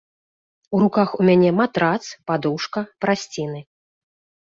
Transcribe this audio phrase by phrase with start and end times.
[0.77, 2.01] У руках у мяне матрац,
[2.33, 3.67] падушка, прасціны.